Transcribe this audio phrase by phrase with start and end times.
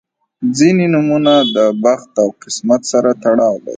[0.57, 3.69] •ځینې نومونه د بخت او قسمت سره تړاو لري.